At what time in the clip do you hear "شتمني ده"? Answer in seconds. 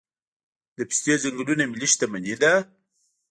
1.93-2.53